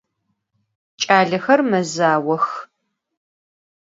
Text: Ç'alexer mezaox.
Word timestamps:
Ç'alexer 1.01 1.59
mezaox. 1.69 2.47